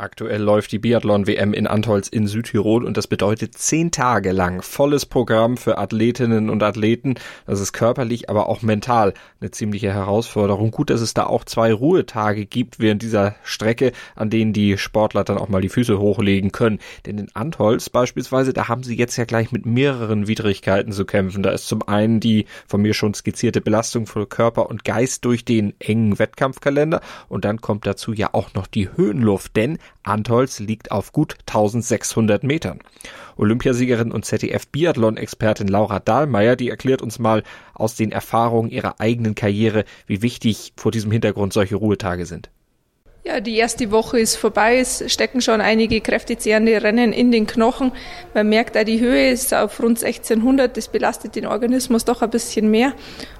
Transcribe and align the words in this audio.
Aktuell 0.00 0.40
läuft 0.40 0.70
die 0.70 0.78
Biathlon-WM 0.78 1.52
in 1.52 1.66
Antholz 1.66 2.06
in 2.06 2.28
Südtirol 2.28 2.84
und 2.84 2.96
das 2.96 3.08
bedeutet 3.08 3.58
zehn 3.58 3.90
Tage 3.90 4.30
lang 4.30 4.62
volles 4.62 5.06
Programm 5.06 5.56
für 5.56 5.76
Athletinnen 5.76 6.50
und 6.50 6.62
Athleten. 6.62 7.16
Das 7.48 7.58
ist 7.58 7.72
körperlich, 7.72 8.30
aber 8.30 8.48
auch 8.48 8.62
mental 8.62 9.12
eine 9.40 9.50
ziemliche 9.50 9.92
Herausforderung. 9.92 10.70
Gut, 10.70 10.90
dass 10.90 11.00
es 11.00 11.14
da 11.14 11.26
auch 11.26 11.44
zwei 11.44 11.72
Ruhetage 11.72 12.46
gibt 12.46 12.78
während 12.78 13.02
dieser 13.02 13.34
Strecke, 13.42 13.90
an 14.14 14.30
denen 14.30 14.52
die 14.52 14.78
Sportler 14.78 15.24
dann 15.24 15.36
auch 15.36 15.48
mal 15.48 15.62
die 15.62 15.68
Füße 15.68 15.98
hochlegen 15.98 16.52
können. 16.52 16.78
Denn 17.04 17.18
in 17.18 17.34
Antholz 17.34 17.90
beispielsweise, 17.90 18.52
da 18.52 18.68
haben 18.68 18.84
sie 18.84 18.94
jetzt 18.94 19.16
ja 19.16 19.24
gleich 19.24 19.50
mit 19.50 19.66
mehreren 19.66 20.28
Widrigkeiten 20.28 20.92
zu 20.92 21.06
kämpfen. 21.06 21.42
Da 21.42 21.50
ist 21.50 21.66
zum 21.66 21.82
einen 21.88 22.20
die 22.20 22.46
von 22.68 22.80
mir 22.80 22.94
schon 22.94 23.14
skizzierte 23.14 23.60
Belastung 23.60 24.06
für 24.06 24.28
Körper 24.28 24.70
und 24.70 24.84
Geist 24.84 25.24
durch 25.24 25.44
den 25.44 25.74
engen 25.80 26.20
Wettkampfkalender 26.20 27.00
und 27.28 27.44
dann 27.44 27.60
kommt 27.60 27.84
dazu 27.84 28.12
ja 28.12 28.28
auch 28.32 28.54
noch 28.54 28.68
die 28.68 28.88
Höhenluft, 28.96 29.56
denn 29.56 29.78
Antholz 30.02 30.58
liegt 30.58 30.90
auf 30.90 31.12
gut 31.12 31.36
1600 31.46 32.42
Metern. 32.42 32.80
Olympiasiegerin 33.36 34.12
und 34.12 34.24
ZDF-Biathlon-Expertin 34.24 35.68
Laura 35.68 36.00
Dahlmeier, 36.00 36.56
die 36.56 36.70
erklärt 36.70 37.02
uns 37.02 37.18
mal 37.18 37.42
aus 37.74 37.94
den 37.94 38.12
Erfahrungen 38.12 38.70
ihrer 38.70 39.00
eigenen 39.00 39.34
Karriere, 39.34 39.84
wie 40.06 40.22
wichtig 40.22 40.72
vor 40.76 40.90
diesem 40.90 41.12
Hintergrund 41.12 41.52
solche 41.52 41.76
Ruhetage 41.76 42.26
sind. 42.26 42.50
Ja, 43.24 43.40
die 43.40 43.56
erste 43.56 43.90
Woche 43.90 44.18
ist 44.18 44.36
vorbei. 44.36 44.78
Es 44.78 45.04
stecken 45.12 45.42
schon 45.42 45.60
einige 45.60 46.00
kräftezehrende 46.00 46.82
Rennen 46.82 47.12
in 47.12 47.30
den 47.30 47.46
Knochen. 47.46 47.92
Man 48.32 48.48
merkt 48.48 48.76
auch, 48.76 48.84
die 48.84 49.00
Höhe 49.00 49.30
ist 49.30 49.52
auf 49.52 49.82
rund 49.82 50.02
1600. 50.02 50.74
Das 50.74 50.88
belastet 50.88 51.36
den 51.36 51.46
Organismus 51.46 52.06
doch 52.06 52.22
ein 52.22 52.30
bisschen 52.30 52.70
mehr. 52.70 52.94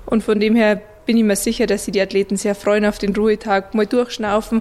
Und 0.04 0.22
von 0.22 0.40
dem 0.40 0.54
her 0.56 0.82
bin 1.06 1.16
ich 1.16 1.24
mir 1.24 1.36
sicher, 1.36 1.66
dass 1.66 1.86
sich 1.86 1.92
die 1.92 2.02
Athleten 2.02 2.36
sehr 2.36 2.54
freuen 2.54 2.84
auf 2.84 2.98
den 2.98 3.16
Ruhetag, 3.16 3.72
mal 3.74 3.86
durchschnaufen, 3.86 4.60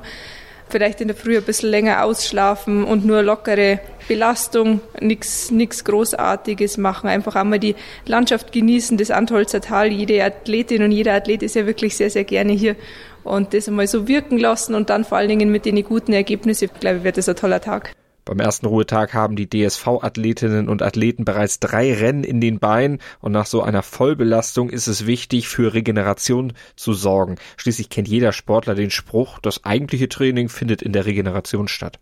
vielleicht 0.70 1.02
in 1.02 1.08
der 1.08 1.18
Früh 1.18 1.38
ein 1.38 1.44
bisschen 1.44 1.70
länger 1.70 2.04
ausschlafen 2.04 2.84
und 2.84 3.06
nur 3.06 3.24
lockere 3.24 3.80
Belastung, 4.08 4.82
nichts 5.00 5.84
Großartiges 5.84 6.78
machen, 6.78 7.08
einfach 7.10 7.36
einmal 7.36 7.60
die 7.60 7.76
Landschaft 8.06 8.52
genießen, 8.52 8.98
das 8.98 9.12
Antholzer 9.12 9.62
Tal. 9.62 9.92
Jede 9.92 10.24
Athletin 10.24 10.84
und 10.84 10.92
jeder 10.92 11.14
Athlet 11.14 11.44
ist 11.44 11.56
ja 11.56 11.66
wirklich 11.66 11.98
sehr, 11.98 12.10
sehr 12.10 12.24
gerne 12.24 12.54
hier 12.54 12.76
und 13.24 13.54
das 13.54 13.68
einmal 13.68 13.88
so 13.88 14.08
wirken 14.08 14.38
lassen 14.38 14.76
und 14.76 14.90
dann 14.90 15.04
vor 15.04 15.18
allen 15.18 15.30
Dingen 15.30 15.52
mit 15.52 15.66
den 15.66 15.84
guten 15.84 16.14
Ergebnissen, 16.14 16.66
ich 16.66 16.80
glaube, 16.80 17.04
wird 17.04 17.18
das 17.18 17.28
ein 17.28 17.36
toller 17.36 17.62
Tag. 17.62 17.97
Beim 18.28 18.42
ersten 18.42 18.66
Ruhetag 18.66 19.14
haben 19.14 19.38
die 19.38 19.48
DSV-Athletinnen 19.50 20.68
und 20.68 20.82
Athleten 20.82 21.24
bereits 21.24 21.62
drei 21.62 21.94
Rennen 21.94 22.26
in 22.26 22.42
den 22.42 22.60
Beinen 22.60 23.00
und 23.22 23.32
nach 23.32 23.46
so 23.46 23.62
einer 23.62 23.84
Vollbelastung 23.84 24.70
ist 24.70 24.88
es 24.88 25.08
wichtig, 25.08 25.48
für 25.48 25.74
Regeneration 25.74 26.52
zu 26.76 26.92
sorgen. 26.92 27.38
Schließlich 27.56 27.88
kennt 27.90 28.10
jeder 28.10 28.34
Sportler 28.34 28.76
den 28.76 28.92
Spruch, 28.92 29.40
das 29.40 29.64
eigentliche 29.64 30.10
Training 30.10 30.50
findet 30.50 30.82
in 30.82 30.92
der 30.92 31.06
Regeneration 31.06 31.70
statt. 31.70 32.00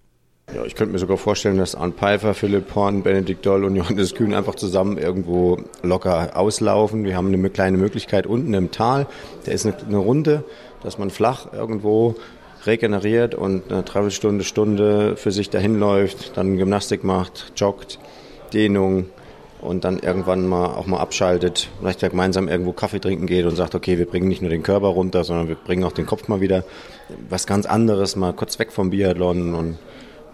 Ja, 0.51 0.65
ich 0.65 0.73
könnte 0.73 0.93
mir 0.93 0.99
sogar 0.99 1.17
vorstellen, 1.17 1.59
dass 1.59 1.75
Arndt 1.75 1.97
Pfeiffer, 1.97 2.33
Philipp 2.33 2.73
Horn, 2.73 3.03
Benedikt 3.03 3.45
Doll 3.45 3.63
und 3.63 3.75
Johannes 3.75 4.15
Kühn 4.15 4.33
einfach 4.33 4.55
zusammen 4.55 4.97
irgendwo 4.97 5.59
locker 5.83 6.35
auslaufen. 6.35 7.03
Wir 7.03 7.15
haben 7.15 7.31
eine 7.31 7.49
kleine 7.51 7.77
Möglichkeit 7.77 8.25
unten 8.25 8.55
im 8.55 8.71
Tal. 8.71 9.05
Da 9.45 9.51
ist 9.51 9.67
eine 9.67 9.97
Runde, 9.97 10.43
dass 10.81 10.97
man 10.97 11.11
flach 11.11 11.53
irgendwo 11.53 12.15
regeneriert 12.65 13.35
und 13.35 13.71
eine 13.71 13.83
Dreiviertelstunde, 13.83 14.43
Stunde 14.43 15.15
für 15.17 15.31
sich 15.31 15.49
dahin 15.49 15.79
läuft, 15.79 16.37
dann 16.37 16.57
Gymnastik 16.57 17.03
macht, 17.03 17.53
joggt, 17.55 17.99
Dehnung 18.53 19.09
und 19.61 19.83
dann 19.83 19.99
irgendwann 19.99 20.47
mal 20.47 20.67
auch 20.67 20.85
mal 20.85 20.99
abschaltet, 20.99 21.69
vielleicht 21.79 21.99
gemeinsam 21.99 22.47
irgendwo 22.47 22.71
Kaffee 22.71 22.99
trinken 22.99 23.25
geht 23.25 23.45
und 23.45 23.55
sagt, 23.55 23.75
okay, 23.75 23.97
wir 23.97 24.05
bringen 24.05 24.27
nicht 24.27 24.41
nur 24.41 24.51
den 24.51 24.63
Körper 24.63 24.87
runter, 24.87 25.23
sondern 25.23 25.47
wir 25.47 25.55
bringen 25.55 25.83
auch 25.83 25.91
den 25.91 26.05
Kopf 26.05 26.27
mal 26.27 26.41
wieder 26.41 26.63
was 27.29 27.47
ganz 27.47 27.65
anderes, 27.65 28.15
mal 28.15 28.33
kurz 28.33 28.59
weg 28.59 28.71
vom 28.71 28.89
Biathlon 28.89 29.53
und 29.55 29.77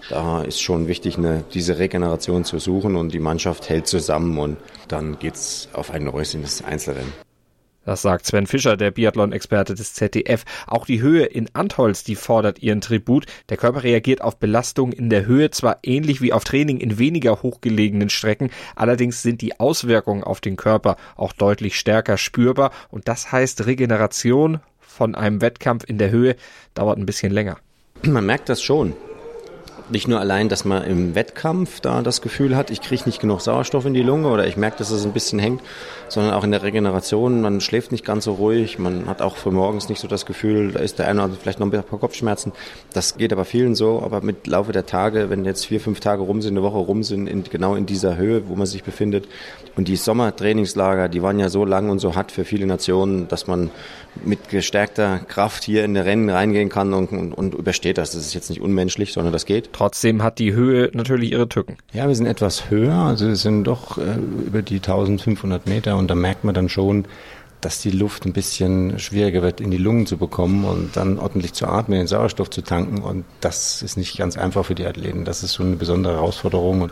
da 0.09 0.41
ist 0.41 0.61
schon 0.61 0.87
wichtig, 0.87 1.17
eine, 1.17 1.43
diese 1.53 1.77
Regeneration 1.77 2.43
zu 2.43 2.59
suchen 2.59 2.95
und 2.95 3.13
die 3.13 3.19
Mannschaft 3.19 3.69
hält 3.69 3.87
zusammen 3.87 4.37
und 4.37 4.57
dann 4.87 5.19
geht's 5.19 5.69
auf 5.73 5.91
ein 5.91 6.03
neues 6.03 6.63
Einzelrennen. 6.63 7.30
Das 7.83 8.03
sagt 8.03 8.27
Sven 8.27 8.45
Fischer, 8.45 8.77
der 8.77 8.91
Biathlon-Experte 8.91 9.73
des 9.73 9.93
ZDF. 9.93 10.45
Auch 10.67 10.85
die 10.85 11.01
Höhe 11.01 11.25
in 11.25 11.49
Antholz, 11.53 12.03
die 12.03 12.15
fordert 12.15 12.61
ihren 12.61 12.79
Tribut. 12.79 13.25
Der 13.49 13.57
Körper 13.57 13.83
reagiert 13.83 14.21
auf 14.21 14.37
Belastung 14.37 14.91
in 14.91 15.09
der 15.09 15.25
Höhe 15.25 15.49
zwar 15.49 15.79
ähnlich 15.83 16.21
wie 16.21 16.31
auf 16.31 16.43
Training 16.43 16.77
in 16.77 16.99
weniger 16.99 17.41
hochgelegenen 17.41 18.09
Strecken, 18.09 18.51
allerdings 18.75 19.23
sind 19.23 19.41
die 19.41 19.59
Auswirkungen 19.59 20.23
auf 20.23 20.41
den 20.41 20.57
Körper 20.57 20.95
auch 21.15 21.33
deutlich 21.33 21.77
stärker 21.77 22.17
spürbar 22.17 22.71
und 22.89 23.07
das 23.07 23.31
heißt 23.31 23.65
Regeneration 23.65 24.59
von 24.79 25.15
einem 25.15 25.41
Wettkampf 25.41 25.83
in 25.87 25.97
der 25.97 26.11
Höhe 26.11 26.35
dauert 26.73 26.97
ein 26.97 27.05
bisschen 27.05 27.31
länger. 27.31 27.57
Man 28.03 28.25
merkt 28.25 28.49
das 28.49 28.61
schon 28.61 28.93
nicht 29.91 30.07
nur 30.07 30.19
allein, 30.19 30.49
dass 30.49 30.65
man 30.65 30.83
im 30.83 31.15
Wettkampf 31.15 31.79
da 31.81 32.01
das 32.01 32.21
Gefühl 32.21 32.55
hat, 32.55 32.71
ich 32.71 32.81
kriege 32.81 33.03
nicht 33.05 33.19
genug 33.19 33.41
Sauerstoff 33.41 33.85
in 33.85 33.93
die 33.93 34.03
Lunge 34.03 34.29
oder 34.29 34.47
ich 34.47 34.57
merke, 34.57 34.77
dass 34.77 34.91
es 34.91 35.05
ein 35.05 35.13
bisschen 35.13 35.39
hängt, 35.39 35.61
sondern 36.07 36.33
auch 36.33 36.43
in 36.43 36.51
der 36.51 36.63
Regeneration. 36.63 37.41
Man 37.41 37.61
schläft 37.61 37.91
nicht 37.91 38.05
ganz 38.05 38.25
so 38.25 38.33
ruhig, 38.33 38.79
man 38.79 39.07
hat 39.07 39.21
auch 39.21 39.37
für 39.37 39.51
morgens 39.51 39.89
nicht 39.89 39.99
so 39.99 40.07
das 40.07 40.25
Gefühl, 40.25 40.71
da 40.71 40.79
ist 40.79 40.99
der 40.99 41.07
eine 41.07 41.23
oder 41.23 41.33
vielleicht 41.33 41.59
noch 41.59 41.71
ein 41.71 41.83
paar 41.83 41.99
Kopfschmerzen. 41.99 42.51
Das 42.93 43.17
geht 43.17 43.31
aber 43.33 43.45
vielen 43.45 43.75
so, 43.75 44.01
aber 44.03 44.21
mit 44.21 44.47
Laufe 44.47 44.71
der 44.71 44.85
Tage, 44.85 45.29
wenn 45.29 45.45
jetzt 45.45 45.65
vier, 45.65 45.79
fünf 45.79 45.99
Tage 45.99 46.21
rum 46.23 46.41
sind, 46.41 46.53
eine 46.57 46.63
Woche 46.63 46.77
rum 46.77 47.03
sind, 47.03 47.27
in, 47.27 47.43
genau 47.43 47.75
in 47.75 47.85
dieser 47.85 48.17
Höhe, 48.17 48.47
wo 48.47 48.55
man 48.55 48.67
sich 48.67 48.83
befindet. 48.83 49.27
Und 49.75 49.87
die 49.87 49.95
Sommertrainingslager, 49.95 51.07
die 51.09 51.21
waren 51.21 51.39
ja 51.39 51.49
so 51.49 51.65
lang 51.65 51.89
und 51.89 51.99
so 51.99 52.15
hart 52.15 52.31
für 52.31 52.45
viele 52.45 52.65
Nationen, 52.65 53.27
dass 53.27 53.47
man 53.47 53.71
mit 54.25 54.49
gestärkter 54.49 55.19
Kraft 55.19 55.63
hier 55.63 55.85
in 55.85 55.93
die 55.93 56.01
Rennen 56.01 56.29
reingehen 56.29 56.69
kann 56.69 56.93
und, 56.93 57.11
und, 57.11 57.33
und 57.33 57.53
übersteht 57.53 57.97
das. 57.97 58.11
Das 58.11 58.21
ist 58.21 58.33
jetzt 58.33 58.49
nicht 58.49 58.61
unmenschlich, 58.61 59.13
sondern 59.13 59.31
das 59.31 59.45
geht. 59.45 59.71
Trotzdem 59.81 60.21
hat 60.21 60.37
die 60.37 60.53
Höhe 60.53 60.91
natürlich 60.93 61.31
ihre 61.31 61.49
Tücken. 61.49 61.75
Ja, 61.91 62.07
wir 62.07 62.13
sind 62.13 62.27
etwas 62.27 62.69
höher, 62.69 62.93
also 62.93 63.27
wir 63.27 63.35
sind 63.35 63.63
doch 63.63 63.97
äh, 63.97 64.13
über 64.45 64.61
die 64.61 64.75
1500 64.75 65.65
Meter 65.65 65.97
und 65.97 66.07
da 66.07 66.13
merkt 66.13 66.43
man 66.43 66.53
dann 66.53 66.69
schon, 66.69 67.05
dass 67.61 67.81
die 67.81 67.89
Luft 67.89 68.27
ein 68.27 68.31
bisschen 68.31 68.99
schwieriger 68.99 69.41
wird, 69.41 69.59
in 69.59 69.71
die 69.71 69.77
Lungen 69.77 70.05
zu 70.05 70.17
bekommen 70.17 70.65
und 70.65 70.95
dann 70.97 71.17
ordentlich 71.17 71.53
zu 71.53 71.65
atmen, 71.65 71.97
den 71.97 72.05
Sauerstoff 72.05 72.51
zu 72.51 72.61
tanken. 72.61 73.01
Und 73.01 73.25
das 73.39 73.81
ist 73.81 73.97
nicht 73.97 74.15
ganz 74.19 74.37
einfach 74.37 74.65
für 74.65 74.75
die 74.75 74.85
Athleten. 74.85 75.25
Das 75.25 75.41
ist 75.41 75.55
schon 75.55 75.65
eine 75.65 75.77
besondere 75.77 76.13
Herausforderung. 76.13 76.91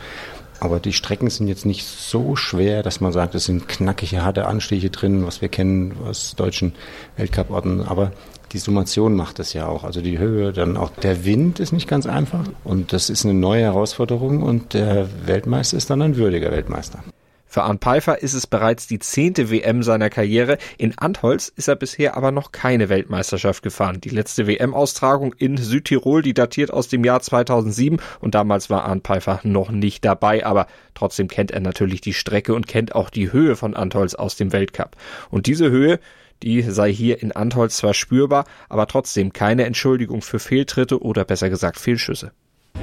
Aber 0.60 0.80
die 0.80 0.94
Strecken 0.94 1.30
sind 1.30 1.48
jetzt 1.48 1.66
nicht 1.66 1.86
so 1.86 2.36
schwer, 2.36 2.84
dass 2.84 3.00
man 3.00 3.12
sagt, 3.12 3.36
es 3.36 3.46
sind 3.46 3.68
knackige, 3.68 4.24
harte 4.24 4.46
Anstiche 4.46 4.90
drin, 4.90 5.26
was 5.26 5.42
wir 5.42 5.50
kennen 5.50 5.96
aus 6.06 6.36
deutschen 6.36 6.74
Weltcuporten. 7.18 7.82
Aber 7.84 8.12
die 8.52 8.58
Summation 8.58 9.16
macht 9.16 9.40
es 9.40 9.54
ja 9.54 9.68
auch. 9.68 9.84
Also 9.84 10.02
die 10.02 10.18
Höhe, 10.20 10.52
dann 10.52 10.76
auch 10.76 10.90
der 10.90 11.24
Wind 11.24 11.60
ist 11.60 11.72
nicht 11.72 11.88
ganz 11.88 12.06
einfach. 12.06 12.44
Und 12.64 12.94
das 12.94 13.10
ist 13.10 13.26
eine 13.26 13.34
neue 13.34 13.64
Herausforderung 13.64 14.44
und 14.44 14.74
der 14.74 15.08
Weltmeister 15.26 15.78
ist 15.78 15.90
dann 15.90 16.02
ein 16.02 16.18
würdiger 16.18 16.52
Weltmeister. 16.52 17.04
Für 17.52 17.64
Arndt 17.64 17.82
Pfeiffer 17.82 18.22
ist 18.22 18.36
es 18.36 18.46
bereits 18.46 18.86
die 18.86 19.00
zehnte 19.00 19.50
WM 19.50 19.82
seiner 19.82 20.12
Karriere. 20.12 20.60
In 20.78 20.96
Antholz 21.00 21.52
ist 21.56 21.68
er 21.68 21.76
bisher 21.76 22.16
aber 22.16 22.32
noch 22.32 22.52
keine 22.52 22.90
Weltmeisterschaft 22.90 23.64
gefahren. 23.64 24.00
Die 24.02 24.10
letzte 24.10 24.46
WM-Austragung 24.46 25.34
in 25.34 25.58
Südtirol, 25.58 26.22
die 26.22 26.36
datiert 26.36 26.72
aus 26.72 26.90
dem 26.90 27.04
Jahr 27.04 27.22
2007 27.22 28.00
und 28.20 28.36
damals 28.36 28.70
war 28.70 28.86
Arndt 28.86 29.08
Pfeiffer 29.08 29.40
noch 29.42 29.72
nicht 29.72 30.06
dabei, 30.06 30.46
aber 30.46 30.68
trotzdem 30.94 31.28
kennt 31.28 31.50
er 31.50 31.60
natürlich 31.60 32.02
die 32.02 32.14
Strecke 32.14 32.54
und 32.54 32.68
kennt 32.68 32.94
auch 32.94 33.10
die 33.10 33.32
Höhe 33.32 33.56
von 33.56 33.74
Antholz 33.74 34.14
aus 34.14 34.36
dem 34.36 34.54
Weltcup. 34.54 34.96
Und 35.32 35.48
diese 35.48 35.72
Höhe, 35.72 36.00
die 36.44 36.62
sei 36.62 36.94
hier 36.94 37.20
in 37.24 37.32
Antholz 37.32 37.78
zwar 37.78 37.96
spürbar, 37.96 38.46
aber 38.70 38.86
trotzdem 38.86 39.34
keine 39.34 39.66
Entschuldigung 39.66 40.22
für 40.22 40.38
Fehltritte 40.38 41.02
oder 41.02 41.26
besser 41.26 41.50
gesagt 41.50 41.80
Fehlschüsse. 41.80 42.32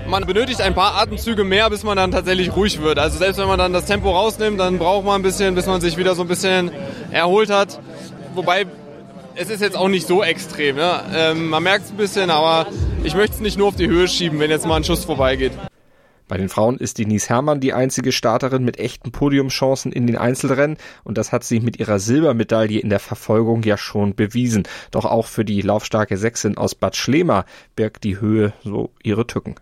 Man 0.06 0.24
benötigt 0.24 0.60
ein 0.60 0.74
paar 0.74 0.94
Atemzüge 0.96 1.44
mehr, 1.44 1.68
bis 1.70 1.82
man 1.82 1.96
dann 1.96 2.12
tatsächlich 2.12 2.54
ruhig 2.54 2.80
wird. 2.80 2.98
Also 2.98 3.18
selbst 3.18 3.38
wenn 3.38 3.48
man 3.48 3.58
dann 3.58 3.72
das 3.72 3.86
Tempo 3.86 4.10
rausnimmt, 4.10 4.60
dann 4.60 4.78
braucht 4.78 5.04
man 5.04 5.16
ein 5.16 5.22
bisschen, 5.22 5.54
bis 5.54 5.66
man 5.66 5.80
sich 5.80 5.96
wieder 5.96 6.14
so 6.14 6.22
ein 6.22 6.28
bisschen 6.28 6.70
erholt 7.10 7.50
hat. 7.50 7.80
Wobei 8.34 8.66
es 9.34 9.50
ist 9.50 9.60
jetzt 9.60 9.76
auch 9.76 9.88
nicht 9.88 10.06
so 10.06 10.22
extrem. 10.22 10.78
Ja? 10.78 11.04
Ähm, 11.14 11.48
man 11.48 11.62
merkt 11.62 11.86
es 11.86 11.90
ein 11.90 11.96
bisschen, 11.96 12.30
aber 12.30 12.66
ich 13.04 13.14
möchte 13.14 13.34
es 13.34 13.40
nicht 13.40 13.58
nur 13.58 13.68
auf 13.68 13.76
die 13.76 13.88
Höhe 13.88 14.08
schieben, 14.08 14.38
wenn 14.38 14.50
jetzt 14.50 14.66
mal 14.66 14.76
ein 14.76 14.84
Schuss 14.84 15.04
vorbeigeht. 15.04 15.52
Bei 16.28 16.36
den 16.36 16.48
Frauen 16.48 16.76
ist 16.76 16.98
Denise 16.98 17.28
Herrmann 17.28 17.60
die 17.60 17.72
einzige 17.72 18.10
Starterin 18.10 18.64
mit 18.64 18.80
echten 18.80 19.12
Podiumchancen 19.12 19.92
in 19.92 20.08
den 20.08 20.16
Einzelrennen 20.16 20.76
und 21.04 21.18
das 21.18 21.30
hat 21.30 21.44
sie 21.44 21.60
mit 21.60 21.78
ihrer 21.78 22.00
Silbermedaille 22.00 22.80
in 22.80 22.90
der 22.90 22.98
Verfolgung 22.98 23.62
ja 23.62 23.76
schon 23.76 24.16
bewiesen. 24.16 24.64
Doch 24.90 25.04
auch 25.04 25.26
für 25.26 25.44
die 25.44 25.60
laufstarke 25.60 26.16
Sechsin 26.16 26.56
aus 26.56 26.74
Bad 26.74 26.96
Schlema 26.96 27.44
birgt 27.76 28.02
die 28.02 28.20
Höhe 28.20 28.52
so 28.64 28.90
ihre 29.04 29.28
Tücken. 29.28 29.54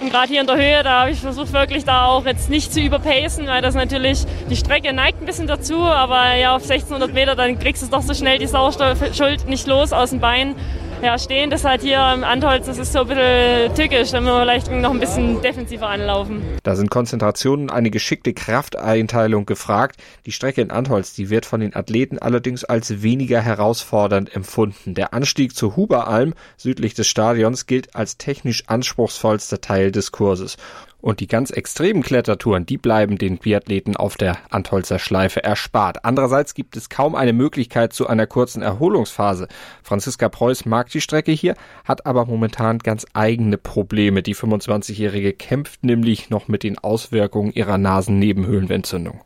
Und 0.00 0.10
gerade 0.10 0.28
hier 0.28 0.40
in 0.40 0.46
der 0.46 0.56
Höhe, 0.56 0.82
da 0.82 1.00
habe 1.00 1.10
ich 1.10 1.20
versucht 1.20 1.52
wirklich 1.52 1.84
da 1.84 2.06
auch 2.06 2.24
jetzt 2.24 2.48
nicht 2.48 2.72
zu 2.72 2.80
überpacen, 2.80 3.46
weil 3.46 3.60
das 3.60 3.74
natürlich, 3.74 4.24
die 4.48 4.56
Strecke 4.56 4.94
neigt 4.94 5.20
ein 5.20 5.26
bisschen 5.26 5.46
dazu, 5.46 5.82
aber 5.82 6.34
ja 6.36 6.56
auf 6.56 6.62
1600 6.62 7.12
Meter, 7.12 7.36
dann 7.36 7.58
kriegst 7.58 7.82
du 7.82 7.86
doch 7.88 8.00
so 8.00 8.14
schnell 8.14 8.38
die 8.38 8.46
Sauerstoffschuld 8.46 9.46
nicht 9.46 9.66
los 9.66 9.92
aus 9.92 10.08
dem 10.10 10.20
Bein. 10.20 10.54
Ja, 11.02 11.18
stehen. 11.18 11.50
Das 11.50 11.64
halt 11.64 11.82
hier 11.82 12.12
im 12.14 12.24
Antholz, 12.24 12.66
das 12.66 12.78
ist 12.78 12.92
so 12.92 13.00
ein 13.00 13.08
bisschen 13.08 13.74
tückisch. 13.74 14.10
Da 14.10 14.20
müssen 14.20 14.34
wir 14.34 14.40
vielleicht 14.40 14.70
noch 14.70 14.90
ein 14.90 15.00
bisschen 15.00 15.40
defensiver 15.42 15.88
anlaufen. 15.88 16.42
Da 16.62 16.76
sind 16.76 16.90
Konzentrationen 16.90 17.68
und 17.68 17.74
eine 17.74 17.90
geschickte 17.90 18.32
Krafteinteilung 18.32 19.46
gefragt. 19.46 20.00
Die 20.26 20.32
Strecke 20.32 20.60
in 20.60 20.70
Antholz, 20.70 21.14
die 21.14 21.30
wird 21.30 21.46
von 21.46 21.60
den 21.60 21.74
Athleten 21.74 22.18
allerdings 22.18 22.64
als 22.64 23.02
weniger 23.02 23.40
herausfordernd 23.40 24.34
empfunden. 24.34 24.94
Der 24.94 25.14
Anstieg 25.14 25.56
zur 25.56 25.76
Huberalm 25.76 26.34
südlich 26.56 26.94
des 26.94 27.08
Stadions 27.08 27.66
gilt 27.66 27.94
als 27.94 28.18
technisch 28.18 28.64
anspruchsvollster 28.66 29.60
Teil 29.60 29.92
des 29.92 30.12
Kurses. 30.12 30.56
Und 31.00 31.20
die 31.20 31.26
ganz 31.26 31.50
extremen 31.50 32.02
Klettertouren, 32.02 32.66
die 32.66 32.78
bleiben 32.78 33.16
den 33.16 33.38
Biathleten 33.38 33.96
auf 33.96 34.16
der 34.16 34.36
Antholzer 34.50 34.98
Schleife 34.98 35.42
erspart. 35.42 36.04
Andererseits 36.04 36.54
gibt 36.54 36.76
es 36.76 36.88
kaum 36.88 37.14
eine 37.14 37.32
Möglichkeit 37.32 37.92
zu 37.92 38.06
einer 38.06 38.26
kurzen 38.26 38.62
Erholungsphase. 38.62 39.48
Franziska 39.82 40.28
Preuß 40.28 40.66
mag 40.66 40.90
die 40.90 41.00
Strecke 41.00 41.32
hier, 41.32 41.54
hat 41.84 42.06
aber 42.06 42.26
momentan 42.26 42.78
ganz 42.78 43.06
eigene 43.14 43.56
Probleme. 43.56 44.22
Die 44.22 44.36
25-Jährige 44.36 45.32
kämpft 45.32 45.84
nämlich 45.84 46.30
noch 46.30 46.48
mit 46.48 46.62
den 46.62 46.78
Auswirkungen 46.78 47.52
ihrer 47.52 47.78
Nasennebenhöhlenentzündung. 47.78 49.20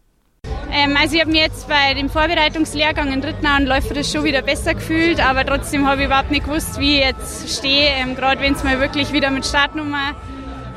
Ähm, 0.73 0.97
also 1.01 1.15
ich 1.15 1.21
habe 1.21 1.31
mir 1.31 1.43
jetzt 1.43 1.69
bei 1.69 1.95
dem 1.95 2.09
Vorbereitungslehrgang 2.09 3.13
in 3.13 3.23
Rittnau 3.23 3.57
und 3.59 3.67
läuferisch 3.67 4.11
schon 4.11 4.25
wieder 4.25 4.43
besser 4.43 4.75
gefühlt, 4.75 5.25
aber 5.25 5.45
trotzdem 5.45 5.87
habe 5.87 6.01
ich 6.01 6.07
überhaupt 6.07 6.31
nicht 6.31 6.47
gewusst, 6.47 6.81
wie 6.81 6.97
ich 6.99 7.05
jetzt 7.05 7.59
stehe, 7.59 7.91
ähm, 7.91 8.17
gerade 8.17 8.41
wenn 8.41 8.55
es 8.55 8.65
mal 8.65 8.81
wirklich 8.81 9.13
wieder 9.13 9.31
mit 9.31 9.47
Startnummer 9.47 10.15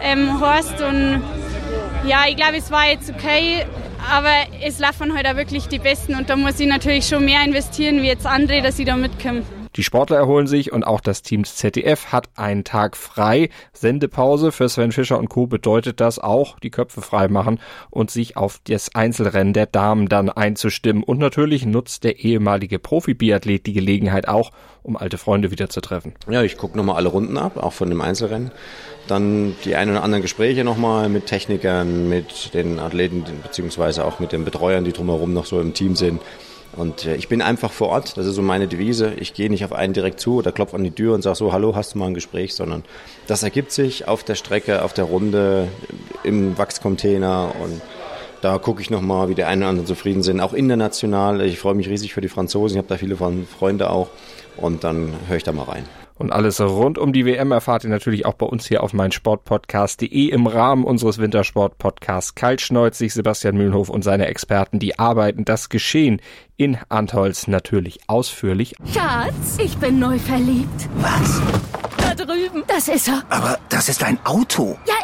ähm, 0.01 0.39
Horst. 0.39 0.81
Und 0.81 1.23
ja, 2.05 2.25
ich 2.27 2.35
glaube, 2.35 2.57
es 2.57 2.71
war 2.71 2.87
jetzt 2.87 3.09
okay, 3.09 3.65
aber 4.11 4.33
es 4.63 4.79
laufen 4.79 5.13
heute 5.13 5.27
halt 5.27 5.27
auch 5.27 5.35
wirklich 5.35 5.67
die 5.67 5.79
Besten 5.79 6.15
und 6.15 6.29
da 6.29 6.35
muss 6.35 6.59
ich 6.59 6.67
natürlich 6.67 7.07
schon 7.07 7.25
mehr 7.25 7.43
investieren 7.43 8.01
wie 8.01 8.07
jetzt 8.07 8.25
andere, 8.25 8.61
dass 8.61 8.79
ich 8.79 8.85
da 8.85 8.95
mitkomme. 8.95 9.43
Die 9.77 9.83
Sportler 9.83 10.17
erholen 10.17 10.47
sich 10.47 10.71
und 10.71 10.83
auch 10.83 11.01
das 11.01 11.21
Team 11.21 11.43
ZDF 11.43 12.07
hat 12.07 12.29
einen 12.35 12.63
Tag 12.63 12.97
frei. 12.97 13.49
Sendepause 13.73 14.51
für 14.51 14.67
Sven 14.67 14.91
Fischer 14.91 15.19
und 15.19 15.29
Co. 15.29 15.45
bedeutet 15.45 16.01
das 16.01 16.17
auch, 16.17 16.57
die 16.59 16.71
Köpfe 16.71 17.01
frei 17.01 17.27
machen 17.27 17.59
und 17.91 18.09
sich 18.09 18.37
auf 18.37 18.59
das 18.63 18.95
Einzelrennen 18.95 19.53
der 19.53 19.67
Damen 19.67 20.09
dann 20.09 20.31
einzustimmen. 20.31 21.03
Und 21.03 21.19
natürlich 21.19 21.63
nutzt 21.67 22.03
der 22.05 22.17
ehemalige 22.17 22.79
Profi-Biathlet 22.79 23.67
die 23.67 23.73
Gelegenheit 23.73 24.27
auch, 24.27 24.49
um 24.81 24.97
alte 24.97 25.19
Freunde 25.19 25.51
wieder 25.51 25.69
zu 25.69 25.79
treffen. 25.79 26.15
Ja, 26.27 26.41
ich 26.41 26.57
gucke 26.57 26.75
nochmal 26.75 26.95
alle 26.95 27.09
Runden 27.09 27.37
ab, 27.37 27.57
auch 27.57 27.73
von 27.73 27.89
dem 27.89 28.01
Einzelrennen. 28.01 28.49
Dann 29.07 29.55
die 29.63 29.75
ein 29.75 29.91
oder 29.91 30.03
anderen 30.03 30.23
Gespräche 30.23 30.63
nochmal 30.63 31.07
mit 31.07 31.27
Technikern, 31.27 32.09
mit 32.09 32.55
den 32.55 32.79
Athleten, 32.79 33.25
beziehungsweise 33.43 34.05
auch 34.05 34.19
mit 34.19 34.31
den 34.31 34.43
Betreuern, 34.43 34.85
die 34.85 34.91
drumherum 34.91 35.33
noch 35.33 35.45
so 35.45 35.61
im 35.61 35.75
Team 35.75 35.95
sind. 35.95 36.19
Und 36.75 37.05
äh, 37.05 37.15
ich 37.15 37.27
bin 37.27 37.41
einfach 37.41 37.71
vor 37.71 37.89
Ort, 37.89 38.17
das 38.17 38.25
ist 38.25 38.35
so 38.35 38.41
meine 38.41 38.67
Devise. 38.67 39.13
Ich 39.17 39.33
gehe 39.33 39.49
nicht 39.49 39.65
auf 39.65 39.73
einen 39.73 39.93
direkt 39.93 40.19
zu 40.19 40.35
oder 40.35 40.51
klopfe 40.51 40.75
an 40.75 40.83
die 40.83 40.91
Tür 40.91 41.15
und 41.15 41.21
sage 41.21 41.35
so, 41.35 41.53
hallo, 41.53 41.75
hast 41.75 41.93
du 41.93 41.99
mal 41.99 42.07
ein 42.07 42.13
Gespräch, 42.13 42.53
sondern 42.53 42.83
das 43.27 43.43
ergibt 43.43 43.71
sich 43.71 44.07
auf 44.07 44.23
der 44.23 44.35
Strecke, 44.35 44.83
auf 44.83 44.93
der 44.93 45.05
Runde, 45.05 45.67
im 46.23 46.57
Wachscontainer 46.57 47.53
und 47.61 47.81
da 48.41 48.57
gucke 48.59 48.81
ich 48.81 48.89
nochmal, 48.89 49.29
wie 49.29 49.35
die 49.35 49.43
einen 49.43 49.63
oder 49.63 49.69
anderen 49.69 49.87
zufrieden 49.87 50.21
sind. 50.21 50.39
Auch 50.41 50.53
international. 50.53 51.41
Ich 51.41 51.57
freue 51.57 51.73
mich 51.73 51.89
riesig 51.89 52.13
für 52.13 52.21
die 52.21 52.29
Franzosen. 52.29 52.75
Ich 52.75 52.77
habe 52.77 52.87
da 52.87 52.97
viele 52.97 53.17
von 53.17 53.47
Freunde 53.47 53.89
auch. 53.89 54.09
Und 54.57 54.83
dann 54.83 55.13
höre 55.27 55.37
ich 55.37 55.43
da 55.43 55.51
mal 55.51 55.63
rein. 55.63 55.85
Und 56.17 56.31
alles 56.31 56.59
rund 56.59 56.97
um 56.97 57.13
die 57.13 57.25
WM 57.25 57.51
erfahrt 57.51 57.83
ihr 57.83 57.89
natürlich 57.89 58.25
auch 58.25 58.33
bei 58.33 58.45
uns 58.45 58.65
hier 58.65 58.83
auf 58.83 58.93
meinsportpodcast.de 58.93 60.29
im 60.29 60.47
Rahmen 60.47 60.83
unseres 60.83 61.19
Wintersport-Podcasts 61.19 62.35
Kaltschneuzig. 62.35 63.13
Sebastian 63.13 63.55
Mühlenhof 63.55 63.89
und 63.89 64.03
seine 64.03 64.27
Experten, 64.27 64.79
die 64.79 64.97
arbeiten 64.99 65.45
das 65.45 65.69
Geschehen 65.69 66.21
in 66.55 66.77
Antholz 66.89 67.47
natürlich 67.47 67.99
ausführlich. 68.07 68.75
Schatz, 68.93 69.57
ich 69.63 69.77
bin 69.77 69.99
neu 69.99 70.17
verliebt. 70.17 70.89
Was? 70.97 71.41
Da 71.99 72.15
drüben. 72.15 72.63
Das 72.67 72.87
ist 72.87 73.07
er. 73.07 73.23
Aber 73.29 73.59
das 73.69 73.89
ist 73.89 74.03
ein 74.03 74.17
Auto. 74.25 74.77
Ja, 74.87 74.95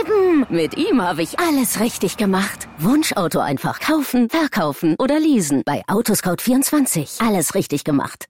eben. 0.00 0.46
Mit 0.48 0.76
ihm 0.76 1.02
habe 1.02 1.22
ich 1.22 1.38
alles 1.38 1.80
richtig 1.80 2.16
gemacht. 2.16 2.68
Wunschauto 2.78 3.40
einfach 3.40 3.80
kaufen, 3.80 4.28
verkaufen 4.30 4.94
oder 4.98 5.18
leasen. 5.18 5.62
Bei 5.64 5.82
Autoscout24. 5.86 7.26
Alles 7.26 7.54
richtig 7.54 7.84
gemacht. 7.84 8.29